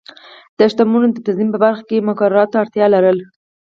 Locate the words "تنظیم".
1.25-1.49